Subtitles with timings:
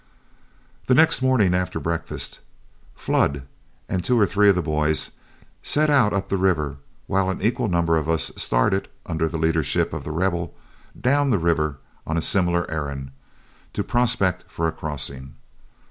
[0.87, 2.39] The next morning after breakfast,
[2.95, 3.43] Flood
[3.87, 5.11] and two or three of the boys
[5.61, 9.93] set out up the river, while an equal number of us started, under the leadership
[9.93, 10.55] of The Rebel,
[10.99, 11.77] down the river
[12.07, 13.11] on a similar errand,
[13.73, 15.35] to prospect for a crossing.